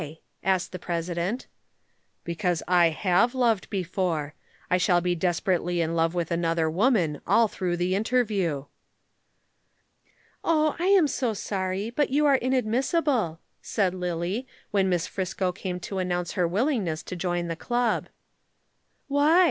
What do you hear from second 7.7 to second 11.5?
the interview." "Oh, I am so